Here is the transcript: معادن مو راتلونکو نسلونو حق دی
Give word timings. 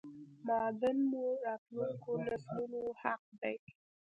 معادن 0.47 0.97
مو 1.09 1.23
راتلونکو 1.45 2.11
نسلونو 2.25 2.81
حق 3.01 3.23
دی 3.41 3.57